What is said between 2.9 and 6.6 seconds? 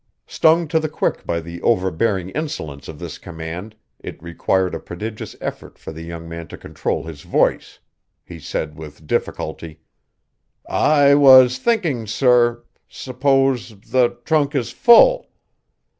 this command, it required a prodigious effort for the young man to